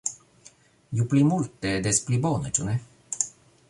Ju 0.99 1.05
pli 1.13 1.23
multe, 1.33 1.75
des 1.89 2.03
pli 2.09 2.21
bone, 2.27 2.57
ĉu 2.59 2.71
ne? 2.71 2.79